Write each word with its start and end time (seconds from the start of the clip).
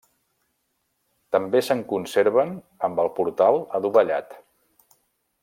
També 1.35 1.61
se'n 1.67 1.83
conserven 1.91 2.55
amb 2.89 3.03
el 3.05 3.13
portal 3.21 3.61
adovellat. 3.81 4.35